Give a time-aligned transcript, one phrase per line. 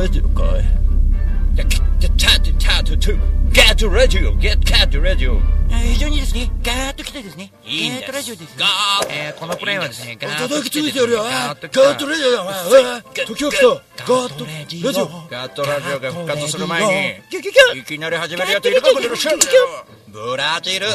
[0.00, 0.64] ラジオかい。
[1.54, 1.68] ゲッ
[3.76, 5.38] トラジオゲットラジオ。
[5.68, 8.06] 非常にですね、ガーッと来てですね、いいんです。
[8.06, 8.56] ガーッとラジオですね。
[8.58, 9.26] ガーッ。
[9.28, 11.02] えーこのプレイはですね、ガーッきてですね。
[11.04, 12.54] ガーッとラジオだお前。
[12.64, 13.66] おい時が来た。
[13.66, 19.36] ガーットラジオガットラジオが復活する前にいきなり始めるやついるかこのシャ
[20.08, 20.86] ブラジル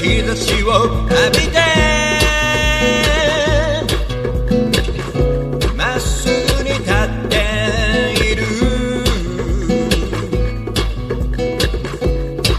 [0.00, 1.58] 日差しを浴びて
[5.76, 7.34] まっすぐに立って
[8.32, 8.44] いる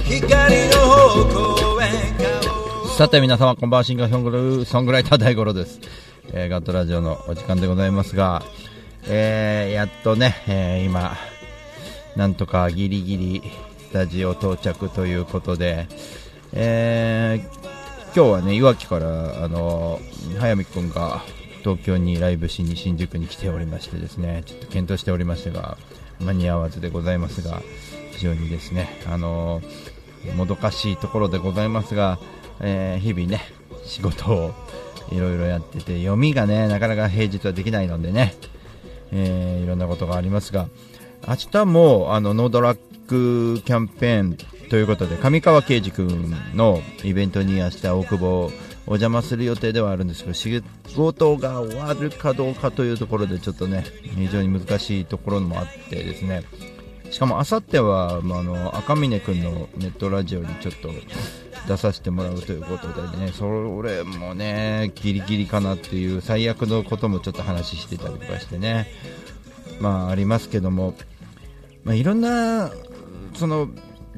[0.04, 1.24] 光の方
[1.76, 1.86] 向へ
[2.18, 5.80] 顔さて皆様こんばんはシンガーソングルソングライター大五郎です、
[6.34, 8.44] えーガットラジオのお時間でございますが、
[9.08, 11.16] えーやっとね、えー今
[12.18, 13.42] なんとかギリギリ
[13.78, 15.88] スタジオ到着ということで、
[16.54, 17.60] えー
[18.16, 20.00] 今日はねいわきからあの
[20.40, 21.22] 早見くんが
[21.60, 25.78] 東京にライブしに新宿に来ておりましてですねちょっと検討しておりましたが
[26.20, 27.62] 間に合わずでございますが
[28.14, 29.62] 非常にですねあの
[30.36, 32.18] もどかしいところでございますが、
[32.62, 33.42] えー日々ね
[33.86, 34.52] 仕事を
[35.12, 38.34] いろいろやってて読みがねなかなか平日はできないのでね、
[39.12, 40.68] えーいろんなことがありますが
[41.28, 44.38] 明日もあのノードラッグキャンペーン
[44.70, 48.52] ということで上川圭司君のイベントに明日大久保
[48.86, 50.62] お邪魔する予定ではあるんですけど仕
[50.96, 56.44] 事が終わるかどうかというところでちょっとね非常に難しいところもあってですね。
[57.12, 60.90] しかもあさっては、まあ、あの赤嶺君のネットラジオにちょっと
[61.68, 63.46] 出させてもらうということでねそ
[63.82, 68.88] れもねギリギリかなっていう最悪のこともちょっと話してたりとかしてね
[69.80, 70.94] まあありますけども、
[71.84, 72.70] まあ、いろんな
[73.34, 73.70] その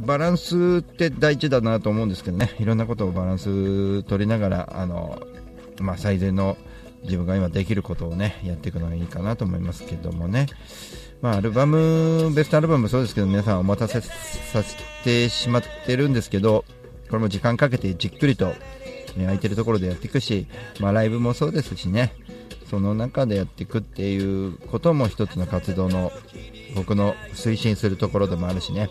[0.05, 2.55] バランスって大事だなと思うんですけどね。
[2.59, 5.21] いろんなことをバランス取りながらあの、
[5.79, 6.57] まあ、最善の
[7.03, 10.47] 自分が今できることをねやっていくのがいいかなと思いますけどもね。
[11.21, 16.65] まあ、アルバム、ベストアルバムもそうですけど、皆さんお待たせさせてしまってるんですけど、
[17.09, 18.55] これも時間かけてじっくりと、ね、
[19.17, 20.47] 空いてるところでやっていくし、
[20.79, 22.13] まあ、ライブもそうですしね、
[22.71, 26.11] その中でやっていくっていうことも一つの活動の、
[26.73, 28.89] 僕の推進するところでもあるしね、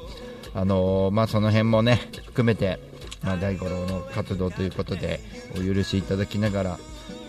[0.55, 2.81] あのまあ、その辺もね、含めて、
[3.23, 5.21] まあ、大五郎の活動ということで、
[5.55, 6.79] お許しいただきながら、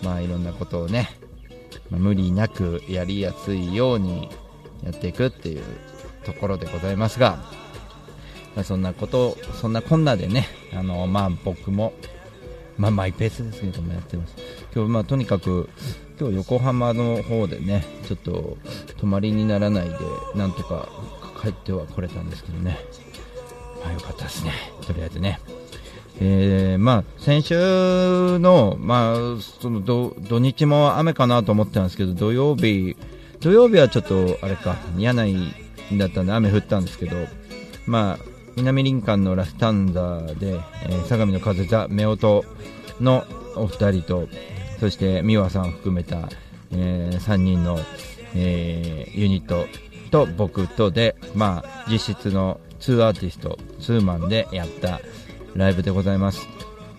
[0.02, 1.08] まあ、いろんなことをね、
[1.90, 4.28] まあ無理なくやりやすいように
[4.82, 5.62] やっていくっていう
[6.24, 7.38] ところでございますが、
[8.56, 11.92] まあそんなこと、そんなこんなでね、あのまあ、僕も、
[12.76, 14.34] まあ、マイペースですけどもやってます。
[14.74, 15.68] 今日、まあ、とにかく、
[16.18, 18.56] 今日横浜の方でね、ちょっと
[18.96, 19.96] 泊まりにならないで、
[20.34, 20.88] なんとか
[21.40, 22.78] 帰っては来れたんですけどね、
[23.84, 24.52] まあ、よかったですね、
[24.86, 25.40] とりあえずね。
[26.20, 32.96] えーまあ、先週の,、まあ、その土土日も雨かなと思ってたんですけど土曜日
[33.40, 35.52] 土曜日はちょっとあれか柳
[35.90, 37.16] 井だったんで雨降ったんですけど、
[37.86, 38.24] まあ、
[38.56, 42.44] 南林間のラスタンザーで、えー相模の風座夫婦
[43.00, 43.24] の
[43.56, 44.28] お二人と
[44.78, 46.28] そして美和さん含めた、
[46.72, 47.78] え3人の、
[48.34, 49.66] えーユニット
[50.10, 55.00] と僕とで、まあ、実質の2アーティスト2マンでやった
[55.54, 56.46] ライブでございます。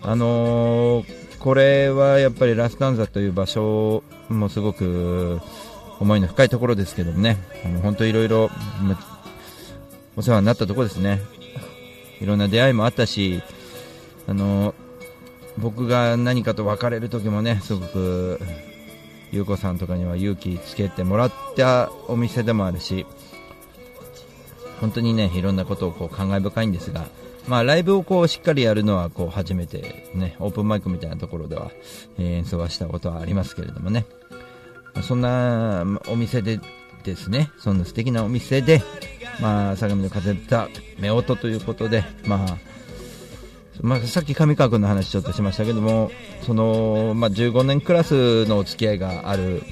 [0.02, 5.42] あのーこれはやっぱりラスタンザという場所もすごく
[6.00, 7.36] 思いの深いところですけどもね、
[7.82, 8.48] 本当いろいろ
[10.16, 11.20] お世話になったところですね。
[12.18, 13.42] いろんな出会いもあったし、
[14.26, 14.74] あの
[15.58, 18.40] 僕が何かと別れる時もね、すごく
[19.30, 23.04] 優子さんとかには勇気つけてもらったお店でもあるし、
[24.80, 27.06] 本当にね、いろんなことをこう感慨深いんですが、
[27.46, 31.70] まあ、ライブをこうしっかりやるのはこう初めて、ね、オープンマイクみたいなところでは、
[32.18, 34.06] え演奏はしたことはありますけれどもね、
[35.02, 36.60] そんなお店で
[37.02, 38.82] ですね、そんな素敵なお店で、
[39.40, 40.68] まあ、相模の風歌、
[41.00, 42.56] 夫婦ということで、まあ、
[43.80, 46.10] まあ、さっき上川君の話ちょっとしましたけども、
[46.46, 49.62] その、まあ、15年クラスのお付き合いがある、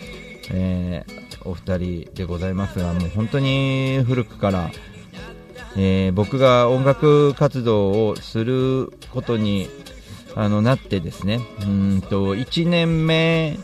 [0.51, 4.71] えーお二人でございますが、もう本当に古くから、
[5.77, 9.69] えー僕が音楽活動をすることに
[10.35, 13.59] あのなってですね、うんと1年目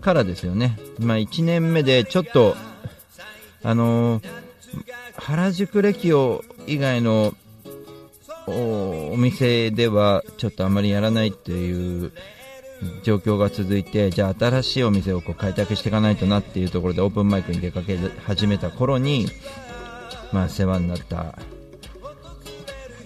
[0.00, 2.56] からですよね、まあ、1年目でちょっと、
[3.62, 4.40] あのー
[5.16, 7.34] 原宿レキオ以外の
[8.46, 12.12] おお店ではちょっとあまりやらないっていう
[13.02, 19.26] 状況が続いてじゃあ新しいお店をこう開拓していかないとなっていうところでオープンマイクに出かけ始めた頃に、
[20.32, 21.38] まあ、世話になった、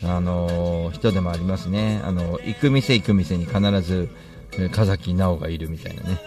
[0.03, 2.01] あの人でもありますね。
[2.05, 4.11] あの行く店行く店に必ず
[4.53, 6.21] えー風木直がいるみたいなね。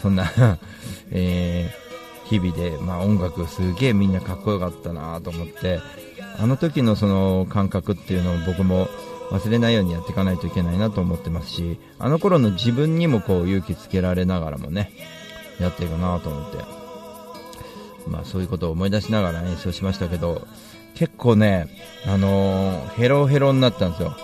[0.00, 0.30] そんな、
[1.10, 1.88] えー
[2.28, 5.80] 日々で、まあ、音楽すげえみんなかっこよかったなと思って
[6.38, 8.88] あの時のその感覚っていうのを僕も
[9.30, 14.92] 忘れないようにやっていかないといけないなと思ってますしあの頃の自分にもこう勇気つけられながらもね
[15.58, 16.58] やっていくなと思って、
[18.06, 20.46] まあ、そういうことを思い出しながら演奏しましたけど
[20.94, 21.68] 結構ね、
[22.06, 24.16] あのーヘロヘロになったんですよ。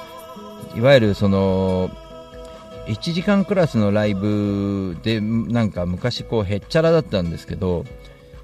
[0.75, 1.89] いわゆるその
[2.87, 7.85] 1時間クラスのライブでなんか昔こうへっちゃらだったんですけど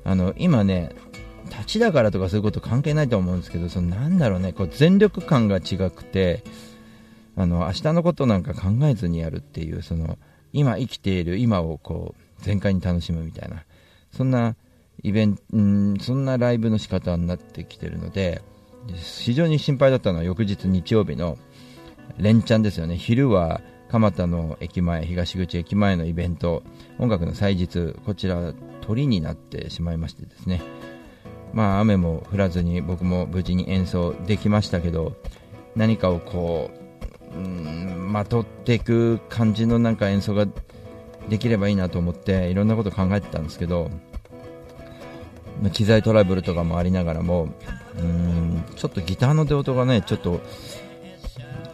[0.05, 0.95] あの今ね
[1.51, 6.45] 立ちだからとかそういうこと関係ないと思うんですけどそのなんだろうねこう全力感が違くて
[7.37, 10.17] あの明日のことなんか考えずにやるっていうその
[10.53, 13.65] 今生きている今をこう全開に楽しむみたいな
[14.13, 14.57] そんな
[15.03, 18.43] イベントうんそんなライブの仕方になってきてるので
[18.95, 21.39] 非常に心配だったのは翌日日曜日の
[22.19, 22.97] 連チャンですよね。
[22.97, 26.63] 昼は蒲田の駅前東口駅前のイベント
[26.99, 30.63] 音楽の祭日こちら鳥になってしまいましてですね。
[31.53, 35.17] まあ雨も降らずに僕も無事に演奏できましたけど
[35.75, 36.71] 何かをこ
[37.35, 40.47] ううんまとっていく感じのなんか演奏が
[41.29, 43.91] できればいいなと思っていろんなこと考えてたんですけど
[45.69, 47.49] 機材トラブルとかもありながらも
[47.99, 50.41] うんちょっとギターの出音がねちょっと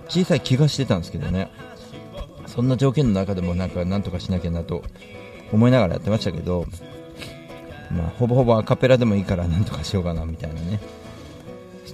[0.09, 1.51] 小さい気がしてたんですけどね。
[2.47, 4.83] そんな条件の中でもなんかなんとかしなきゃなと
[5.53, 6.65] 思いながらやってましたけど、
[7.91, 10.81] まあ、ほぼほぼアカペラでもいいからなんとかしようかなみたいなね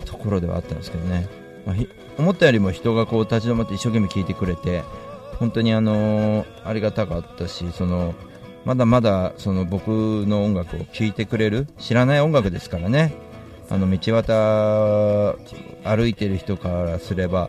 [0.04, 1.28] ところではあったんですけどね、
[1.66, 1.76] まあ
[2.16, 4.82] 思ったよりも人がこう立ち止まって一生懸命聴いてくれて
[5.40, 8.14] 本当にあのーありがたかったしその
[8.64, 13.12] まだまだその僕の音楽を聴いてくれる知らない音楽ですからね。
[13.70, 15.36] あの道端
[15.84, 17.48] 歩いてる人からすれば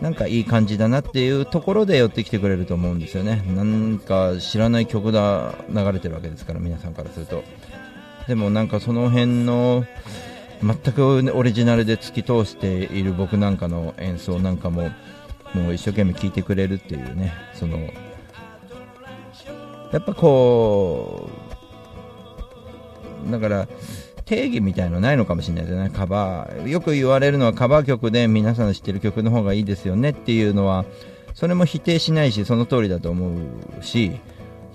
[0.00, 3.42] なんかいい感じだなっていうところで寄ってきてくれると思うんですよね。
[3.54, 7.44] なんか知らない曲が流れてるわけですから皆さんからすると。
[8.26, 9.84] でもなんかその辺の
[10.62, 14.90] 全くオリジナルで突き通している僕なんかの演奏なんかも
[15.54, 17.78] もう一生懸命聴いてくれるっていうねその
[19.92, 21.28] やっぱこ
[23.28, 23.68] うだから
[24.24, 25.90] 定義みたいのないのかもしれないですよね。
[25.90, 30.84] カバーよく言われるのはカバー曲で皆さんの知ってる曲の方がいいですよねっていうのは
[31.34, 33.30] それも否定しないしその通りだと思
[33.80, 34.12] うし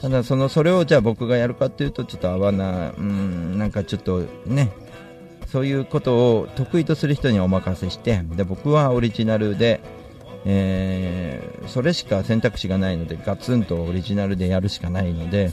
[0.01, 4.71] ただそのそれをじゃあ僕がやるかっていうとちょっと合わなうんなんかちょっとね
[5.47, 9.79] そういうことを得意とする人にお任せしてで僕はオリジナルで、
[10.49, 15.51] えーそれしか選択肢がないのでガツンとオリジナルでやるしかないので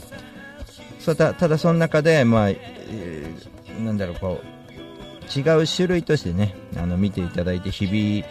[0.99, 8.23] そただその中で、まあえーなんだろうこう違う種類としてねあの見ていただいて響い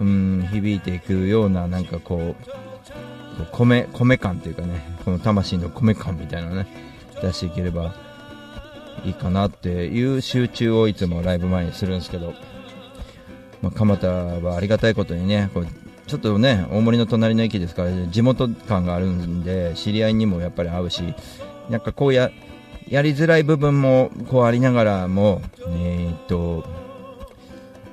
[0.00, 2.46] うん響いていくようななんかこう
[3.36, 6.66] こう米米感というかねこの魂の米感みたいなのね
[7.20, 7.94] 出していければ
[9.04, 12.34] いいかなっていう集中をいつもライブ前にするんですけど、
[13.62, 15.66] まあ、蒲田はありがたいことにねこう
[16.06, 21.02] ちょっとね大森の隣の駅ですから地元感があるんで知り合いにもやっぱり会うし
[21.70, 22.30] なんかこうや
[22.88, 26.64] やりづらい部分もこうありながらもえーっと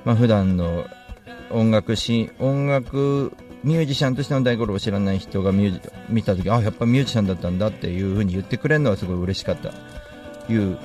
[0.04, 0.84] まあ普段の
[1.50, 9.72] 音楽し音楽ミュージシャンとしての大五郎を知らない人がミュージ見た時あやっぱミュージシャンだったんだっていう風に言ってくれるのはすごい嬉しかった。
[10.52, 10.78] いう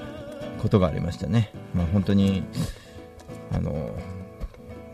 [0.62, 2.44] ことがありましたね、まあ、本当に
[3.52, 3.90] あの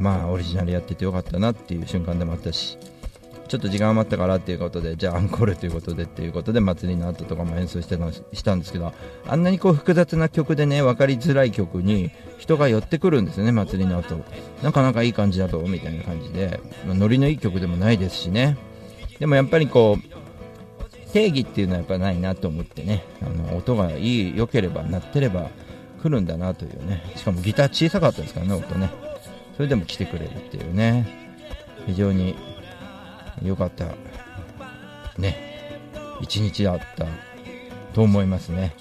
[0.01, 2.77] まあオリジナルやっててよかったなっていう瞬間でもあったし
[3.47, 8.93] ちょっと時間余ったからっていうことでじゃあアンコールということでっていうことで祭りの後とかも演奏してたしたんですけど
[9.27, 14.15] あんなにこう複雑な曲でね分かりづらい曲に人が寄ってくるんですよね祭りの後。
[14.63, 18.57] なかなかいい感じだとみたいな感じで、まあノリのいい曲でもないですしね。
[19.19, 23.03] でもやっぱりこう定義っていうのはやっぱないなと思ってね。
[23.21, 25.49] あの音がいい良ければ鳴ってれば
[26.01, 27.03] 来るんだなというね。
[27.17, 29.10] しかもギター小さかったですからね音ね。
[29.61, 31.05] それでも来てくれるっていうね。
[31.85, 32.33] 非常に
[33.43, 33.85] 良かった
[35.19, 35.79] ね
[36.19, 37.05] 一日だった
[37.93, 38.73] と思いますね。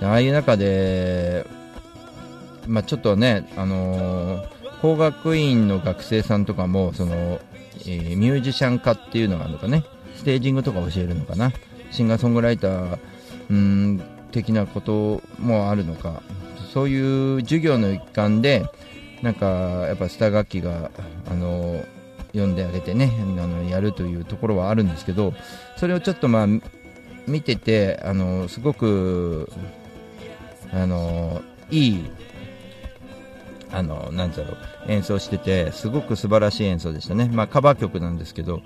[0.00, 1.44] ああいう中で
[2.66, 9.84] まあちょっとねあのー工学院の学生さんとかもその、えーミュージシャン科っていうのがあるのかね。
[10.16, 11.52] ステージングとか教えるのかな。
[11.90, 12.98] シンガーソングライター
[13.50, 14.00] うん
[14.32, 16.22] 的なこともあるのか。
[16.72, 18.64] そういう授業の一環で
[19.22, 19.46] なんか
[19.86, 20.90] やっぱスター楽器が
[21.30, 21.84] あの
[22.32, 25.34] 読んであげてねあのやるというところはあるんですけど
[25.76, 26.46] それをちょっとまあ
[27.26, 29.50] 見ててあのすごく
[30.72, 32.10] あのいい
[33.70, 34.56] あのなんだろう
[34.88, 38.62] 演奏しててすごく素晴らしい演奏でしたね、まあ、カバー曲なんですけど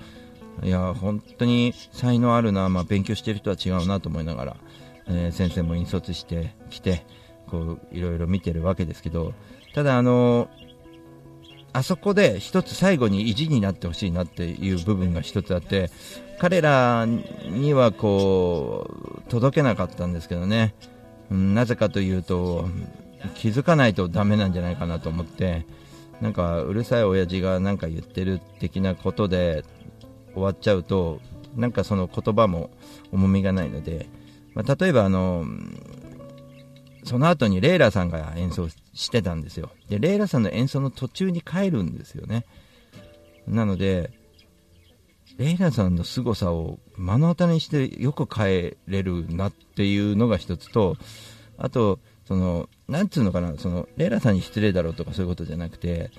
[0.61, 4.57] いや本当に才能あるな、まあ、勉強してる人は違うなと思いながら、
[5.07, 7.05] えー先生も引率してきて
[7.47, 9.33] こういろいろ見てるわけですけど
[9.73, 10.49] ただあの
[11.73, 15.89] あそこで一つ最後に意地になってほしいなっていう部分が一つあって
[16.39, 18.89] 彼らにはこ
[19.25, 20.75] う届けなかったんですけどね、
[21.31, 22.67] うんなぜかというと
[23.35, 25.65] 気づかないとダメなんじゃないかなと思って
[26.21, 29.63] なんかうるさい親父が何か言ってる的なことで
[30.33, 31.21] 終わっちゃうと
[31.55, 32.69] なんかその言葉も
[33.11, 34.07] 重みがないので、
[34.53, 35.45] まあ、例えばあの
[37.03, 39.71] その後にレイラさんが演奏してたんですよ。
[39.89, 42.45] でレイラさんの演奏の途中に帰るんですよね。
[43.47, 44.11] なので
[45.37, 50.95] レイラさんの凄さを目の当たりにしてよく帰れるなっていうのが一つと
[51.57, 56.11] あとそのなんつうのかなそのレイラさんに失礼だろうとかそういうことじゃなくて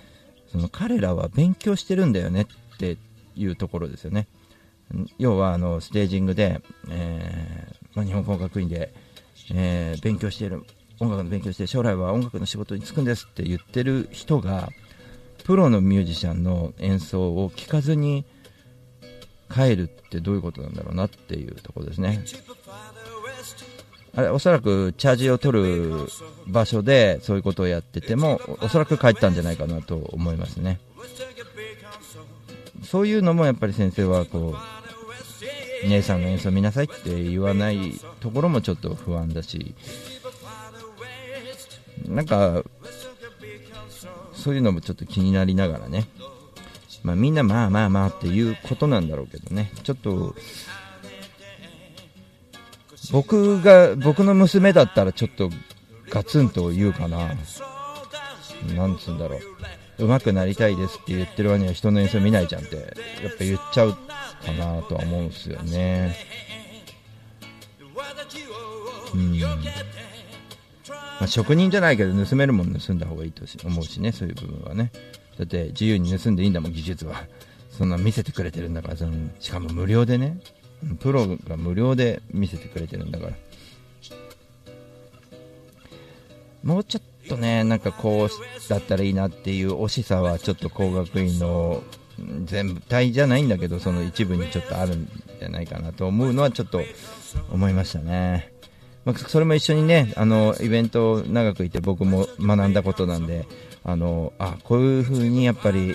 [0.50, 2.97] その彼らは勉強してるんだよねって
[3.37, 4.26] いうところですよね。
[5.19, 8.93] 要はあのステージングで、えーまあ、日本工学院で、
[9.52, 10.64] えー勉強してる
[11.00, 14.70] 音楽の勉強して将来は音楽の仕事に就くんですって言ってる人が
[15.44, 18.24] プロのミュージシャンの演奏を聴かずに
[19.52, 22.24] 帰るってどういうことなんだろうなっていうところですね。
[24.16, 26.06] あれおそらくチャージを取る
[26.46, 30.78] 場所でそういうことをやっててもおそらく帰ったんじゃないかなと思いますね。
[32.84, 34.54] そういうのもやっぱり先生はこ
[35.84, 39.74] う姉さんの演奏見なさいって言わないところもちょっと不安だし
[42.06, 42.62] なんか
[44.34, 46.06] そういうのもちょっと気になりながらね、
[47.02, 49.70] まあ、みんなまあまあまあっていうことなんだろうけどね。
[49.82, 50.34] ちょっと
[53.12, 55.50] 僕が僕の娘だったらちょっと
[56.10, 57.34] ガツンと言うかな。
[58.74, 59.40] なんつうんだろう。
[59.98, 62.84] 上手くなりたいですって言ってる割には人の演奏見ないじゃんってやっ
[63.36, 63.98] ぱ言っちゃうか
[64.58, 66.16] なとは思うんですよね。
[69.14, 69.40] うん。
[71.25, 74.93] まあ、職人じゃないけど盗めるもん盗んだ方がいいと思うしねそういう部分はね。
[75.38, 77.25] だって自由に盗んでいいんだもん技術は。
[77.71, 80.38] そんな見せてくれてるんだからそのしかも無料でね。
[81.00, 83.33] プロが無料で見せてくれてるんだから。
[86.62, 91.83] もうちょっとねなんかこうだったらいいなっていう惜しさはちょっと工学院の
[92.45, 95.09] 全体じゃないんだけどその一部にちょっとあるん
[95.40, 96.83] じゃないかなと思うのはちょっと
[97.50, 98.52] 思いましたね、
[99.04, 103.46] まあ、それも一緒にねあのイベントを長くいて僕も学んだことなんで
[103.84, 105.94] あのあこういう風にやっぱり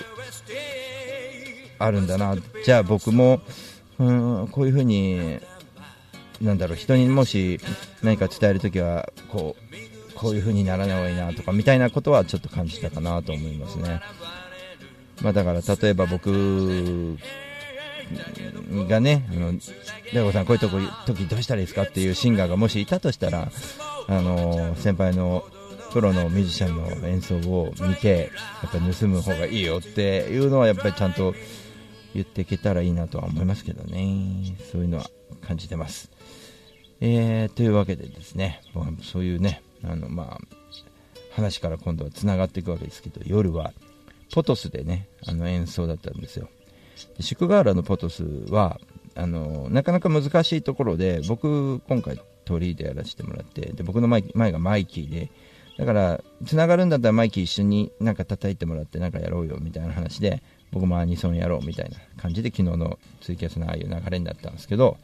[1.78, 3.40] あるんだなじゃあ僕も
[3.98, 5.40] うんこういう風に
[6.40, 7.60] なんだろう人にもし
[8.02, 14.00] 何か伝えるときはこうこういう風にならない方がいいなとかみたいなことはちょっと感じたかなと思いますね。
[15.22, 17.18] まあ、だから例えば僕
[18.88, 23.50] がね、あの大悟さん、こういうとこ時どうしたらいいですかっていうシンガーがもしいたとしたら、
[24.08, 25.44] あの先輩の
[25.92, 28.30] プロのミュージシャンの演奏を見て、
[28.62, 31.34] やっぱ盗む方がいいよっていうのはやっぱりちゃんと
[32.14, 36.10] 言っていけたらいいなとは思いますけどね、そういうのは感じてます。
[37.00, 38.60] えー、というわけでですね、
[39.02, 40.60] そういうね、あのまあ
[41.34, 43.72] 話から今度はつながっていくわけですけど、夜は
[44.32, 46.48] ポトスでね、あの演奏だったんですよ。
[47.16, 48.80] で宿河原のポトスは
[49.14, 55.30] あのなかなか難しいところで僕今回鳥居でやらせてもらってで僕の前前がマイキーで
[55.78, 60.42] だからつながるんだったらマイキー一緒になんか叩いてもらってなんかやろうよみたいな話で
[60.72, 64.98] 僕もアニソンやろうみたいな感じで昨日のツイキャスのああいう流れになったんですけど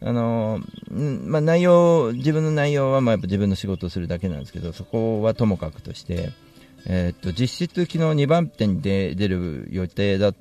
[0.00, 0.60] あの
[1.26, 6.30] まあ、内容自分の内容はまあやっぱ自分の仕事をするだけなんですけどそこはともかくとして、
[6.86, 10.38] えーっと実質昨日2番手に出る予定だった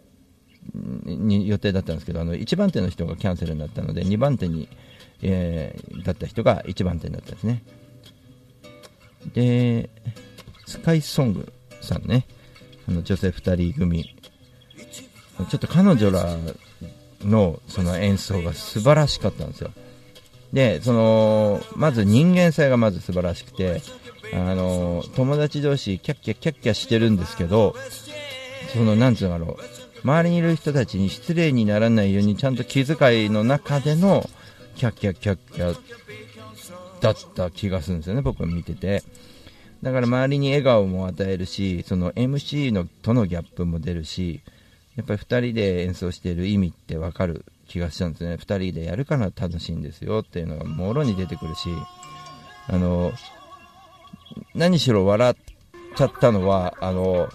[0.74, 4.70] に予定だったんですけどあの1番手の人がキャンセルになったので2番手に、
[5.22, 7.64] えーだった人が1番手になったんですね。
[9.34, 9.90] で
[10.66, 12.26] スカイソングさんね。
[12.88, 14.16] あの女性2人組。
[15.50, 16.36] ちょっと彼女ら
[17.22, 19.72] のその演奏が素晴らしかったんですよ。
[20.54, 23.82] でそのまず人間性がまず素晴らしくて
[24.34, 27.76] あの友達同士キャッキャキャッキャしてるんですけど
[28.74, 29.97] そのなんつうんだろう。
[30.04, 34.30] 周りにいる人たちに失礼にならないようにちゃんと気遣いの中での
[34.76, 35.76] キャッキャッキャッキャ
[37.02, 39.04] だった気がするんですよね、僕は見てて。
[39.82, 44.42] だから周りに笑顔も与えるし、その MC のとのギャップも出るし、
[44.96, 51.70] やっぱり2人で演奏している意味って分かる気がしたんですね、2人でやるから楽しいんですよっていうのがもろに出てくるし、
[52.68, 53.14] あの
[54.56, 55.36] 何しろ笑っ
[55.96, 57.30] ちゃったのは、あの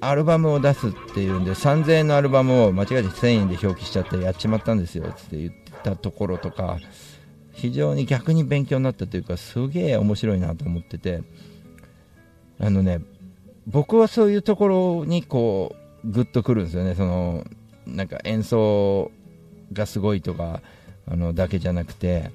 [0.00, 6.78] アルバムを出すっていうんで、3000円のアルバムを間違えて1000円で表記しちゃってやっちまったんですよって言ったところとか、
[7.52, 11.22] 非常に逆に勉強になったというか、すげえ面白いなと思ってて、
[12.58, 13.00] あのね、
[13.66, 15.74] 僕はそういうところにこ
[16.04, 17.44] う、グッとくるんですよね、その、
[17.86, 19.10] なんか演奏
[19.72, 20.60] がすごいとか、
[21.08, 22.30] あの、だけじゃなくて、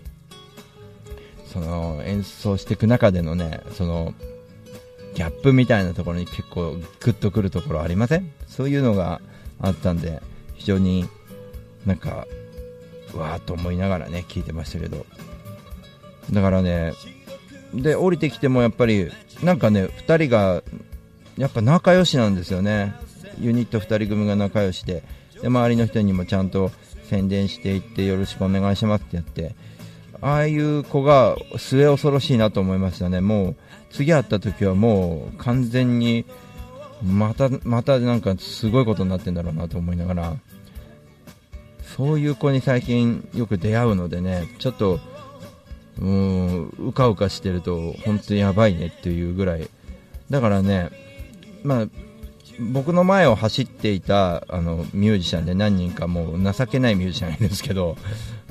[1.46, 4.14] その、演奏していく中でのね、その、
[5.22, 8.32] ギャップみたいなところに結構グッとくるところありません？
[8.48, 9.22] そういうのが
[9.60, 10.20] あったんで、
[10.56, 11.08] 非常に
[11.86, 12.26] なんか、
[13.14, 15.06] わーと思いながらね、聞いてましたけど。
[16.32, 16.94] だからね、
[17.76, 19.12] で、降りてきてもやっぱり、
[19.44, 20.64] なんかね、2人が、
[21.38, 22.96] やっぱ仲良しなんですよね。
[23.40, 25.04] ユニット2人組が仲良しで、
[25.40, 26.72] で、周りの人にもちゃんと
[27.04, 29.54] 宣伝していって、よろしくお願いしますってやって、
[30.22, 33.22] ああいう子が末恐ろしいなと思いましたね。
[33.22, 33.56] もう、
[33.92, 36.26] 次会った時はもう完全に、
[37.04, 40.36] また、またなんかすごいことになってんだろうなと思いながら、
[41.98, 45.00] そういう子に最近よく出会うのでね、ちょっと、
[46.00, 49.68] うーん、うかうかしてると、本当にやばいねっていうぐらい。
[50.30, 50.90] だからね、
[51.64, 51.88] まあ、
[52.60, 57.98] 僕の前を走っていたあのミュージシャンで何人かもう情けないミュージシャンがいるんですけど、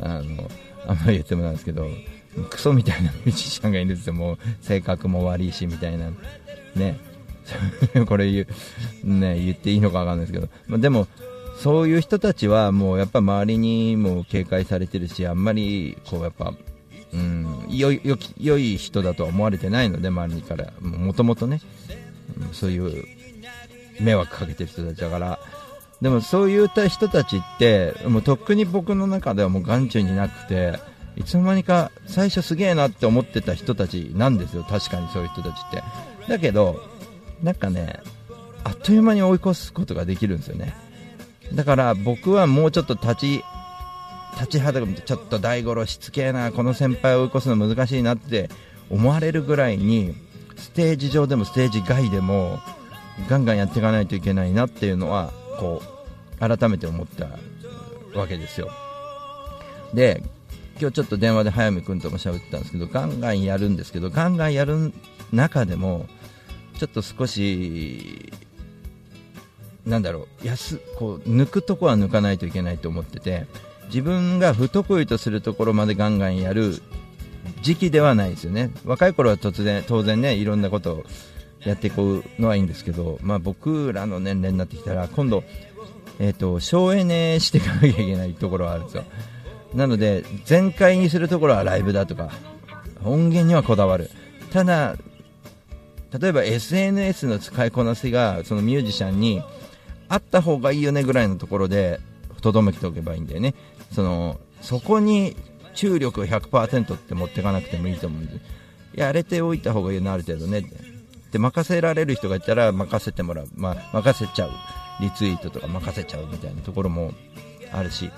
[0.01, 0.49] あの、
[0.91, 1.87] あんまり言ってもなんですけど、
[2.51, 6.11] クソみたいなミュージシャンがいるんですよ、もう性格も悪いしみたいな、
[6.75, 6.99] ね、
[8.07, 8.43] これ言
[9.05, 11.07] う,、ね、言っていいのかわかんないですけど、まあ、でも、
[11.59, 16.55] そういう人たちはもうやっぱ周りにも警戒されてるし、あんまりこうやっぱ、
[17.13, 18.01] うん、良い
[18.39, 21.61] 良い人だとは思われてないので、周りから、もともとね、
[22.53, 23.05] そういう
[24.01, 25.39] 迷惑かけてる人たちだから、
[26.01, 30.79] でもそういった人たちって、もうとっくに僕の中ではもう眼中になくて、
[31.17, 35.83] いつの間にか最初すげえなって思ってた人たちなんですよ、確かにそういう人たちって。
[36.29, 36.81] だけど、
[37.43, 38.01] なんかね、
[38.65, 40.75] あっという間に追い越すことができるんですよね。
[41.55, 43.45] だから僕はもうちょっと立ち、
[44.35, 48.49] 立ちはだく、ちょっと大五郎しつけえな、この先輩を追い越すの難しいなって
[48.89, 50.15] 思われるぐらいに、
[50.57, 52.61] ステージ上でもステージ外でも、
[53.29, 58.71] ガンガンやっていかないといけないなっていうのは、こう、改めて思ったわけですよ。
[59.93, 60.23] で、
[60.81, 64.95] 今日ちょっと電話で早見君とも喋ってたんですけど、ガンガンやるんですけど、ガンガンやる
[65.31, 66.07] 中でも、
[66.79, 68.33] ちょっと少し、
[69.85, 73.47] なんだろう、安こう抜くとこは抜かないといけないと思ってて、
[73.89, 76.81] 自分が不得意とするところまでガンガンやる
[77.61, 78.71] 時期ではないですよね。
[78.87, 81.05] 若い頃は突然、当然ね、いろんなことを
[81.63, 85.45] やっていくのはいいんですけど、まあ僕らの年齢になってきたら、今度、
[86.19, 89.05] えっ、ー、と、省エネしていかなきゃいけないところはあるんですよ。
[89.75, 92.31] なので、全開にするところはライブだとか、
[93.05, 94.11] 音源にはこだわる。
[94.53, 94.97] ただ、
[96.19, 99.43] 例えば SNS の使いこなしが、そのミュージシャンに、
[100.09, 102.01] あった方がいいよねぐらいのところで、
[102.41, 103.55] とどめておけばいいんだよね。
[103.93, 105.37] その、そこに
[105.75, 108.41] 注力100%って持っていかなくてもいいと思うんで、
[108.95, 110.65] やれておいた方がいいな、ある程度ね。
[111.31, 113.49] で、任せられる人がいたら任せてもらう。
[113.55, 114.51] まあ、任せちゃう。
[115.01, 117.13] リツイートとか任せちゃうみたいなところも
[117.73, 118.11] あるし、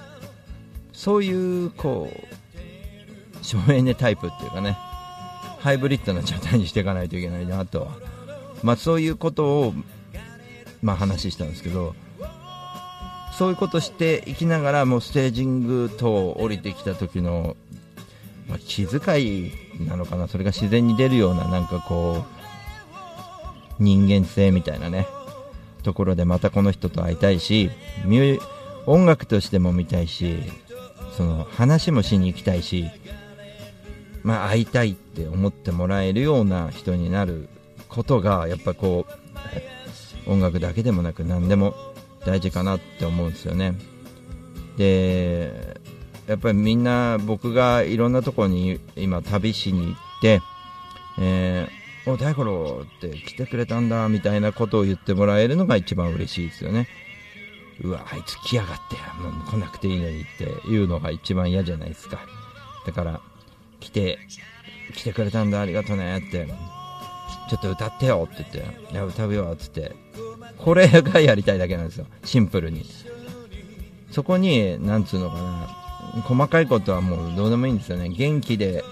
[0.93, 4.79] そういうこう省エネタイプっていうかね
[5.59, 7.89] ハイブリッドな状態にしていかないといけないなと
[8.63, 9.75] まあ、そういうことを、
[10.83, 11.95] まあ、話したんですけど
[13.37, 17.57] そういうことしていきながらもうステージングと降りてきた時の、
[18.49, 19.53] まあ、気遣い
[19.87, 22.25] なのかなそれが自然に出るようななんかこ
[23.79, 25.09] う人間性みたいなね
[25.83, 27.71] ところでまたこの人と会いたいし
[28.87, 30.37] 音楽としても見たいし
[31.17, 32.91] その話もしに行きたいし、
[34.23, 37.49] まあ、会いたいって思ってもらえるような人になる
[37.89, 39.07] ことがやっぱこ
[40.27, 41.75] う音楽だけでもなく何でも
[42.25, 43.75] 大事かなって思うんですよね。
[44.77, 45.81] で
[46.27, 50.41] やっぱりみんな僕がいろんなところに今旅しに行って、
[51.21, 56.89] えー、お大五郎って来てくれたんだみたいなことを言ってもらえるのが一番嬉しいですよね。
[57.83, 62.21] うわ、あいつ来やがって、もう来なくていいのにっていうのが一番嫌じゃないですか。
[62.87, 63.21] だから、
[63.81, 64.19] 来て、
[64.95, 66.47] 来てくれたんだ、ありがとねって、
[67.51, 69.97] ちょっと歌ってよって言って、いや、歌うよって言って、
[70.59, 72.85] これがやりたいだけなんですよ、シンプルに。
[74.11, 75.83] そこに、なんつうのかな、
[76.21, 78.85] 細かいことはもうどうでもいいんですよね元気で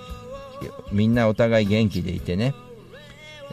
[0.90, 2.55] みんなお互い元気でいてね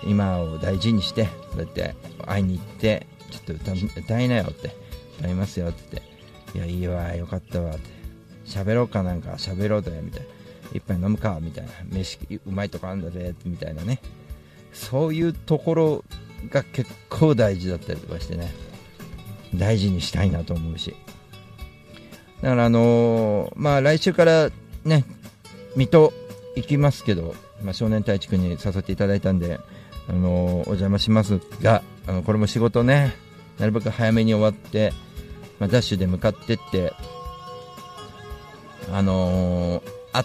[0.05, 1.95] 今を大事にしてそうやって
[2.25, 4.71] 会いに行ってちょっと歌歌いなよって
[5.19, 7.89] 歌いますよって言っていやいいわよかったわって
[8.45, 10.27] 喋ろうかなんか喋ろうぜみたいな
[10.73, 13.99] 一杯飲むかみたいな飯うまいとこあるんだぜみたいなね。
[14.73, 16.03] そういうところ
[16.49, 18.51] が結構大事だったりとかしてね。
[19.55, 20.95] 大事にしたいなと思うし。
[22.41, 24.51] だからあのーまあ来週から
[24.83, 25.05] ね
[25.75, 26.13] 水戸
[26.55, 29.59] 行きますけど、まあ、少年隊地区に誘っていただいたんで、
[30.07, 33.15] あのーお邪魔しますがあのこれも仕事ね。
[33.57, 34.93] なるべく早めに終わって、
[35.59, 36.93] まあ、ダッシュで向かってって
[38.91, 40.23] あのーあ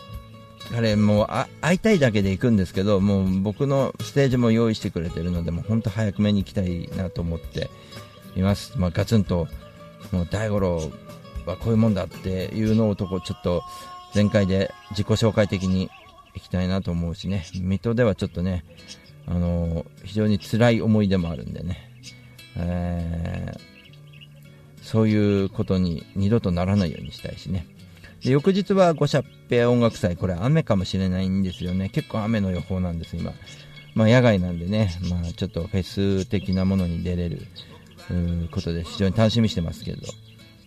[0.71, 7.71] 彼もうあ会いたいだけで行くんですけどもう僕のステージも用意してくれてるのでもう本当早く目に行きたいなと思って
[8.37, 9.49] います、まあ、ガツンと
[10.12, 10.81] もう大五郎
[11.47, 13.62] はこういうもんだっていうのをとこちょっと
[14.14, 15.90] 前回で自己紹介的に
[16.35, 17.45] 行きたいなと思うしね。
[17.55, 18.64] 水戸ではちょっとね
[19.27, 21.90] あの非常に辛い思い出もあるんでね、
[22.57, 23.71] えー
[24.83, 27.66] そういうことに二度とならないようにしたいしね。
[28.23, 30.16] で翌日は五社ペア音楽祭。
[30.16, 31.88] これ雨かもしれないんですよね。
[31.88, 33.33] 結構雨の予報なんです今。
[33.95, 34.90] まあ野外なんでね。
[35.09, 37.47] まあちょっとフェス的なものに出れる
[38.11, 40.03] うことで非常に楽しみしてますけど。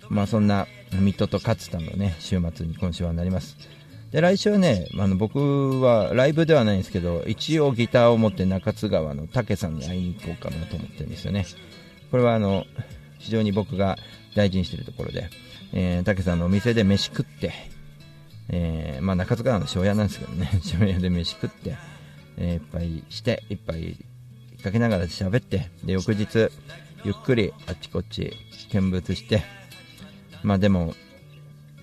[0.09, 3.57] まあそんな水戸と勝田のね週末に今週はなります。
[4.11, 11.45] で来週はねあの僕はライブではないんですけど一応ギターを持って中津川の武さんに会いに行こうかなと思ってるんですよね。
[12.11, 12.65] これはあの
[13.25, 13.97] 非常に僕が
[14.35, 15.29] 大事にしているところで、
[15.73, 17.51] えー、武さんのお店で飯食って、
[18.49, 20.49] えーまあ、中津川の庄屋なんですけどね。
[20.63, 21.75] 庄屋で飯食って、
[22.37, 23.97] えー、一杯して一杯
[24.63, 26.49] かけながら喋ってで翌日
[27.03, 28.31] ゆっくりあっちこっち
[28.71, 29.43] 見物して
[30.43, 30.93] まあでも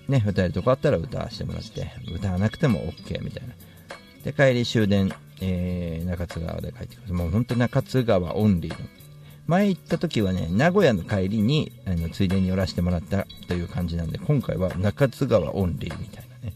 [0.07, 3.53] ね歌えるとこあったら歌わせてもらって歌わなくても OK みたいな。
[4.23, 8.87] で帰り終電、えー中津川で帰ってくるもう本当中津川オンリーの
[9.47, 16.53] 前行った時はね名古屋の帰りにあのついでに寄らせてもらったという感じなんで今回は中津川オンリーみたいなね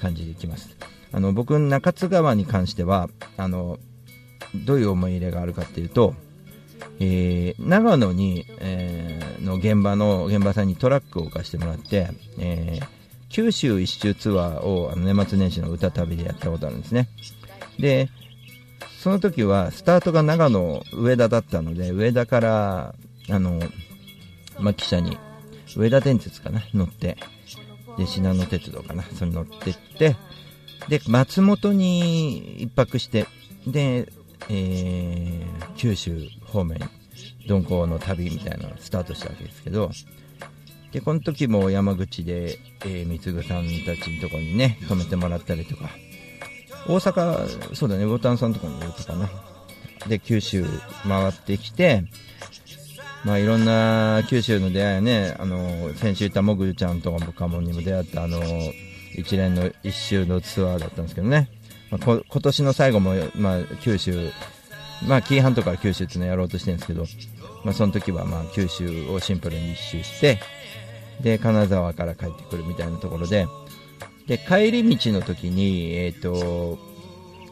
[0.00, 0.76] 感じで行きます。
[1.12, 3.78] あの僕中津川に関してはあの
[4.66, 6.14] どういう思い入れがあるかっていうと、
[6.98, 12.86] えー長野に、えーの現場の現場さんにトラックを貸してもらって、えー
[13.28, 17.08] 九州一周ツアーをあの年末年始の歌旅でやったことあるんですね。
[17.80, 18.08] で
[19.04, 22.94] その時はスタートが長野上田だったので上田から
[23.28, 23.60] あの
[24.58, 25.18] 牧車に
[25.76, 27.18] 上田電鉄かな乗って
[27.98, 30.16] で信濃鉄道かなそれ乗ってって
[30.88, 33.26] で松本に一泊して
[33.66, 34.10] で、
[34.48, 36.80] えー九州方面
[37.46, 39.90] 鈍行の旅みたいなのがスタートしたわけですけど
[40.92, 45.90] でこの時も山口で、えー、三つぐさんたちのところにね泊めてもらったりとか
[46.86, 49.28] 大阪そうだね魚丹さんとかにもいたかな。
[50.08, 50.64] で九州
[51.08, 52.04] 回ってきて
[53.24, 58.40] まあいろんな九州の出会いねあの先週言ったもぐちゃんとかもかもにも出会ったあの
[59.16, 61.48] 一連の一周のツアーだったんですけどね、
[61.90, 64.30] まあ、こ今年の最後も、まあ、九州
[65.08, 67.06] まあ紀伊半島から九州っていうのやろうとしてるんですけど、
[67.64, 70.38] まあ、その時はまあ九州をシンプルに一周して
[71.22, 73.46] で金沢から帰ってくるみたいなところで
[74.26, 76.78] で帰り道の時にえっ、と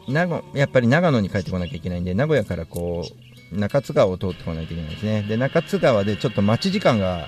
[0.07, 3.05] 名古やっぱり長野に帰ってこなきゃいけないんで名古屋からこ
[3.51, 5.21] う中津川を通ってこないといけないですね。
[5.23, 7.27] で中津川でちょっと待ち時間が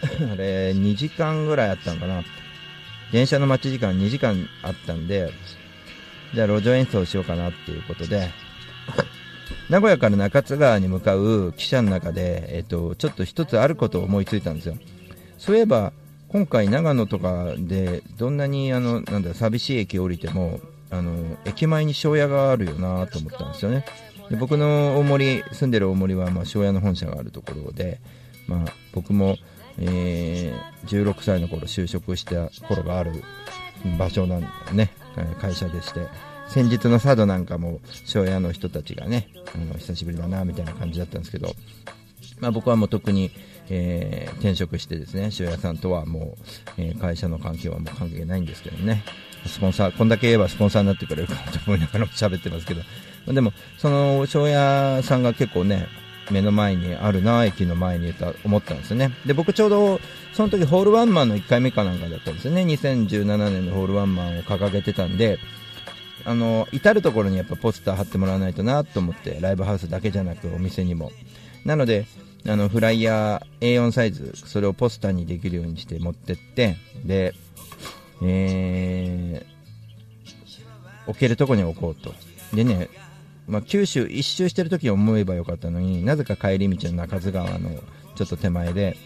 [0.32, 2.24] あれ2時間ぐらいあったのかな。
[3.12, 5.32] 電車の待ち時間2時間あったんで
[6.34, 8.30] じゃあ路上演奏しようかなっていうことで
[9.68, 14.76] 名古屋から中津川に向かう汽車の中で、えっと、ちょっと一つあることを思いついたんですよ。
[15.38, 15.92] そういえば
[16.32, 23.84] 今回長野とかでどんなにあのなんだ寂しい駅降りてもあの駅前に庄屋があるよなと思ったんですよね。
[24.30, 28.00] で僕の大森住んでる大森はまあ庄屋の本社があるところで、
[28.46, 29.36] まあ、僕も、
[29.78, 33.22] えー16歳の頃就職した頃がある
[33.98, 34.90] 場所なんだね。
[35.40, 36.00] 会社でして。
[36.48, 41.54] 先日の佐渡なんかも庄屋の人たちがねあの久しぶりだなみたいな感じだったんですけど。
[42.40, 43.30] まあ、僕はもう特に、
[43.68, 49.04] えー転職してですね塩屋さんとはもう、えー会社の関係はもう関係ないんですけどね。
[49.46, 52.82] スポンサーこんだけ言えばスポンサーになってくれるかなと思いながら喋ってますけど、
[53.26, 55.86] までもその塩屋さんが結構ね
[56.30, 59.12] 目の前にあるな駅の前にいた思ったんですよね。
[59.26, 60.00] で僕ちょうど
[60.34, 62.62] その時ホールワンマンの1回目かなんかだったんですよね。
[62.62, 65.38] 2017年のホールワンマンを掲げてたんで
[66.24, 71.10] あの至る所にやっぱポスター貼ってもらわないとなと思ってライブハウスだけじゃなくお店にも。
[71.64, 72.06] なので
[72.48, 77.34] あのフライヤー A4 サイズそれをポスターにできるようにして持ってってで、
[78.22, 82.14] えー、置けるとこに置こうと。
[82.54, 82.88] でね、
[83.46, 87.70] まあ、九州一周してる時に思えばよかったのになぜか帰り道の中津川の
[88.16, 88.96] ちょっと手前で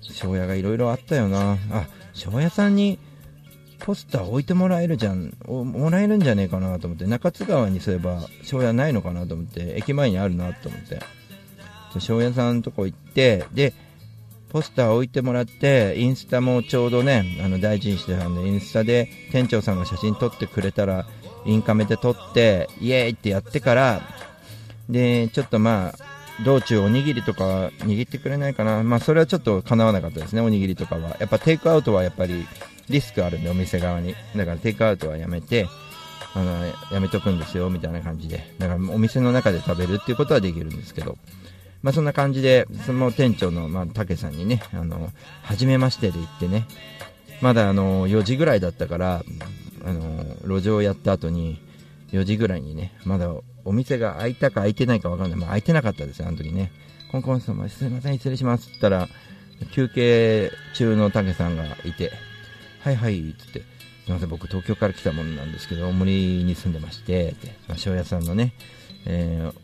[0.00, 1.58] 庄屋がいろいろあったよな。
[1.70, 2.98] あ庄屋さんに
[3.78, 5.34] ポスター置いてもらえるじゃん。
[5.46, 7.06] もらえるんじゃねえかなと思って。
[7.06, 11.00] 中津川にそういえば庄屋ないのかなと思って駅前にあるなと思って。
[12.00, 13.74] 庄屋さんのとこ行ってで
[14.50, 21.06] ポスター置いてもらってインスタもちょうどねあの大事にしてたんでインスタで店長さんが写真撮ってくれたら
[21.44, 24.02] インカメで撮ってイエーイってやってから
[24.88, 25.94] でちょっとまあ
[26.44, 28.82] 道中おにぎりとか握ってくれないかな。
[28.82, 31.16] まあそれはちょっと叶わなかったですねおにぎりとかは。
[31.20, 32.46] やっぱテイクアウトはやっぱり
[32.88, 34.14] リスクあるんでお店側に。
[34.34, 35.68] だからテイクアウトはやめて
[36.34, 38.52] あのやめとくんですよみたいな感じで。
[38.58, 41.16] だからお店の中で食べるっていうことはできるんですけど。
[41.84, 45.10] まあ、そんな感じで、その店長の、まあ、竹さんにね、あの、
[45.42, 46.66] 初めましてで行ってね、
[47.42, 49.22] まだあの、4時ぐらいだったから、
[49.84, 51.60] あの、路上をやった後に、
[52.10, 53.30] 4時ぐらいにね、まだ
[53.66, 55.38] お店が開いたか開いてないかわかんない。
[55.38, 56.72] まあ、開いてなかったですよ、あの時ね。
[57.12, 58.62] コンコン様、すいません、失礼します。
[58.62, 59.08] って言ったら、
[59.72, 62.12] 休憩中の竹さんがいて、
[62.80, 63.64] はいはい、つって、す
[64.06, 68.54] みません、僕東京から来たものなんですけど、大森に住んでまして、って、まあ、屋さんのね、
[69.04, 69.63] えー、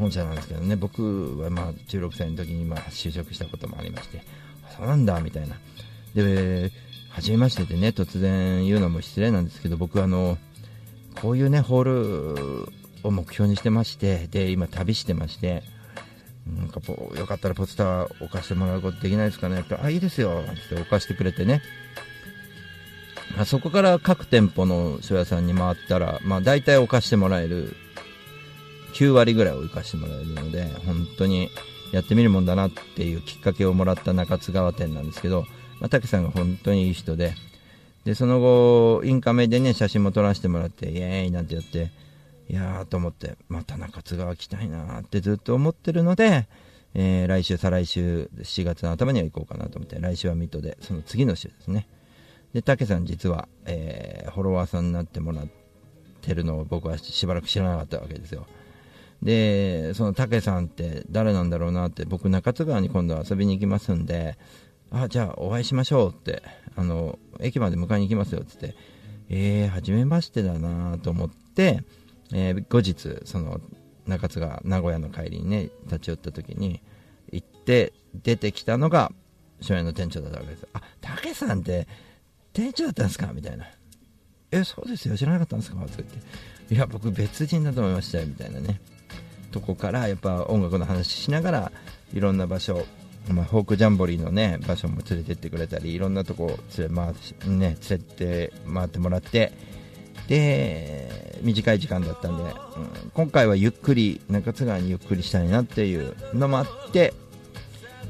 [0.00, 4.22] 本社なんですけどね、僕はまあ16歳の時に今就職したこともありまして、
[4.76, 5.56] そうなんだ、みたいな。
[6.14, 6.72] で、
[7.10, 10.38] 初めましてでね、突然言うのも失礼なんですけど、僕はあの、
[11.20, 15.62] こういうね、ホールを目標にしてまして、で、今旅してまして、
[16.46, 21.62] なんかこうよかったらポスター置かしてもらうことできないですかねって、あ、いいですよ、って置かしてくれてね。
[23.36, 27.76] まあ、そこから各店舗の書屋さんに回ったら、まあ、大体置かしてもらえる
[28.90, 31.50] 9割ぐらいを生かしてもらえるので、本当に
[31.92, 35.46] やってみるもんだなっていうきっかけをもらった中津川店なんですけど、
[35.80, 37.34] まあ、竹さんが本当にいい人で、
[38.04, 41.90] で、その後、インカメでね、写真も撮らせてもらって、イエーイなんてやって、
[42.48, 46.48] いやーと思って、また中津川来たいなーってずっと思ってるので、
[46.94, 51.86] えー、来週、再来週、7月の頭には行こうかなと思って、来週は水戸で、その次の週ですね。
[52.52, 55.46] で、竹さん実は、えー、フォロワーさんになってもらっ
[56.20, 58.46] てるのを僕はしばらく知らなかったわけですよ。
[59.22, 64.38] で、その武さんって誰なんだろうなって、僕、中津川に今度遊びに行きますんで、
[64.90, 66.42] あ、じゃあお会いしましょうって、
[66.76, 68.78] あの、駅まで迎えに行きますよって言って、
[69.28, 71.84] えー、初めましてだなと思って、
[72.32, 73.60] えー、後日、その、
[74.06, 76.82] 中津川、名古屋の帰りにね、立ち寄った時に、
[77.30, 79.12] 行って、出てきたのが、
[79.60, 80.66] 初演の店長だったわけです。
[80.72, 81.86] あ、武さんって
[82.52, 83.66] 店長だったんですかみたいな。
[84.50, 86.08] え、そうですよ、知らなかったんですかって言っ
[86.68, 86.74] て。
[86.74, 88.80] いや、僕別人だと思いましたよ、みたいなね。
[89.50, 91.72] とこからやっぱ音楽の話しながら
[92.14, 92.84] いろんな場所、
[93.28, 99.52] まあ、フォークジャンボリーのね場所も連れてってくれたりいろんなとこ連れ,、回し、ね、連れて回ってもらって。
[100.28, 102.50] で短い時間だったんで、うん、
[103.14, 107.14] 今回はゆっくり中津川にゆっくりしたいなっていうのもあって、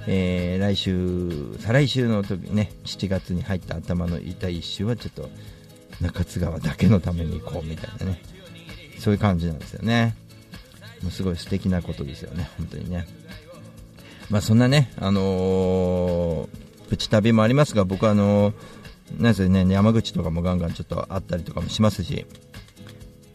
[0.07, 5.31] えー、来週再来週の時ね7月に入った頭の痛い一周はちょっと
[6.03, 8.21] 中津川だけのために行こうみたいなね
[8.99, 10.15] そういう感じなんですよね。
[11.03, 13.07] もうすごい素敵なことですよね、本当にね。
[14.29, 18.55] まあ、そんなね、あのー、プチ旅もありますが、僕はあのー、
[19.23, 22.27] なんせね、山口とかもガンガンちょっとあったりとかもしますし、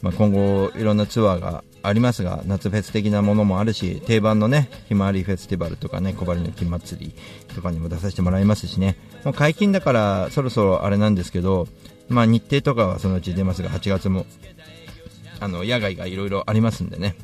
[0.01, 7.15] まあ、今後いろんなツアーがありますが、夏フェス的なものもあるし、定番のね、ひまわりフェスティバルとかね、小針の金祭り
[7.53, 11.67] とかにも出させてもらいますしね、もう解禁だからそろそろあれなんですけど、
[12.07, 14.25] まあ、日程とかはそのうち出ますが、8月も、
[15.39, 17.15] あの、野外がいろいろありますんでね、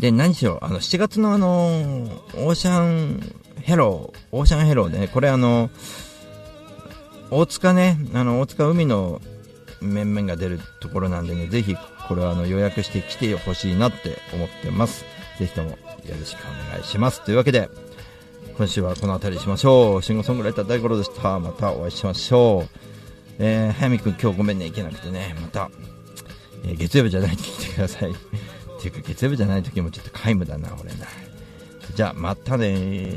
[0.00, 3.20] で、何しろ、あの、7月のあの、オーシャン
[3.60, 5.70] ヘロー、オーシャンヘローでね、これあの、
[7.30, 9.20] 大塚ね、あの、大塚海の
[9.82, 11.76] 面々が出るところなんでね、ぜひ、
[12.08, 15.04] これはあの、予約して来てほしいなって思ってます。
[15.38, 15.76] ぜひともよ
[16.18, 17.22] ろしくお願いします。
[17.22, 17.68] というわけで、
[18.56, 20.02] 今週はこの辺りにしましょう。
[20.02, 21.38] シンガーソングライター大五郎でした。
[21.38, 22.78] またお会いしましょう。
[23.38, 25.70] えー、早見くん今日ごめんね、行けなくてね、また、
[26.64, 28.14] えー、月曜日じゃないと来てください。
[28.80, 31.06] ていうか月曜日じゃない時もちょっと皆無だな俺な。
[31.94, 33.10] じゃあまたね